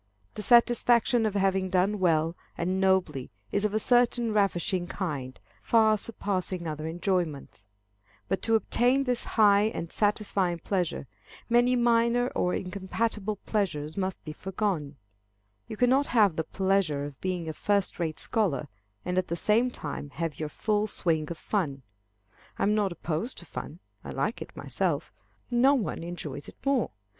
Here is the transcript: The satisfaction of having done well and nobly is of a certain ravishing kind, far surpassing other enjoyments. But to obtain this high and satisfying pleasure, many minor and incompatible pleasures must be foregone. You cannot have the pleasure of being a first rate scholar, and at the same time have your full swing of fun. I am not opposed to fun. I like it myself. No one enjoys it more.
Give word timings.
The 0.33 0.41
satisfaction 0.41 1.27
of 1.27 1.35
having 1.35 1.69
done 1.69 1.99
well 1.99 2.35
and 2.57 2.81
nobly 2.81 3.29
is 3.51 3.65
of 3.65 3.75
a 3.75 3.79
certain 3.79 4.33
ravishing 4.33 4.87
kind, 4.87 5.39
far 5.61 5.95
surpassing 5.95 6.65
other 6.65 6.87
enjoyments. 6.87 7.67
But 8.27 8.41
to 8.41 8.55
obtain 8.55 9.03
this 9.03 9.25
high 9.37 9.65
and 9.75 9.91
satisfying 9.91 10.57
pleasure, 10.57 11.05
many 11.49 11.75
minor 11.75 12.31
and 12.35 12.55
incompatible 12.55 13.35
pleasures 13.45 13.95
must 13.95 14.25
be 14.25 14.33
foregone. 14.33 14.95
You 15.67 15.77
cannot 15.77 16.07
have 16.07 16.35
the 16.35 16.45
pleasure 16.45 17.05
of 17.05 17.21
being 17.21 17.47
a 17.47 17.53
first 17.53 17.99
rate 17.99 18.17
scholar, 18.17 18.69
and 19.05 19.19
at 19.19 19.27
the 19.27 19.35
same 19.35 19.69
time 19.69 20.09
have 20.15 20.39
your 20.39 20.49
full 20.49 20.87
swing 20.87 21.29
of 21.29 21.37
fun. 21.37 21.83
I 22.57 22.63
am 22.63 22.73
not 22.73 22.91
opposed 22.91 23.37
to 23.37 23.45
fun. 23.45 23.77
I 24.03 24.09
like 24.09 24.41
it 24.41 24.55
myself. 24.57 25.13
No 25.51 25.75
one 25.75 26.01
enjoys 26.03 26.47
it 26.47 26.55
more. 26.65 26.89